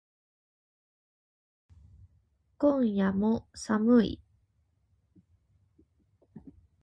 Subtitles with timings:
[2.57, 4.19] 今夜も寒い